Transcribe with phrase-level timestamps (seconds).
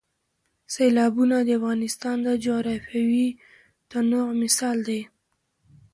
[0.73, 3.27] سیلابونه د افغانستان د جغرافیوي
[3.91, 5.01] تنوع مثال دی.